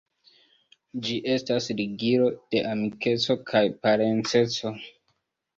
Ĝi 1.07 1.17
estas 1.33 1.67
ligilo 1.81 2.31
de 2.55 2.63
amikeco 2.71 3.37
kaj 3.53 3.65
parenceco. 3.85 4.77